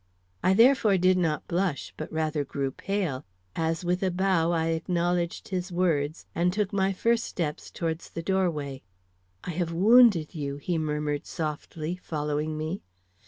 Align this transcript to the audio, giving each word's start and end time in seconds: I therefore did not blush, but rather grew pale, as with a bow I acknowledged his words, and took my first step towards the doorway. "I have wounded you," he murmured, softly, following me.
I 0.41 0.55
therefore 0.55 0.97
did 0.97 1.15
not 1.19 1.47
blush, 1.47 1.93
but 1.95 2.11
rather 2.11 2.43
grew 2.43 2.71
pale, 2.71 3.23
as 3.55 3.85
with 3.85 4.01
a 4.01 4.09
bow 4.09 4.51
I 4.51 4.69
acknowledged 4.69 5.49
his 5.49 5.71
words, 5.71 6.25
and 6.33 6.51
took 6.51 6.73
my 6.73 6.91
first 6.91 7.23
step 7.25 7.57
towards 7.71 8.09
the 8.09 8.23
doorway. 8.23 8.81
"I 9.43 9.51
have 9.51 9.71
wounded 9.73 10.33
you," 10.33 10.57
he 10.57 10.79
murmured, 10.79 11.27
softly, 11.27 11.97
following 11.97 12.57
me. 12.57 12.81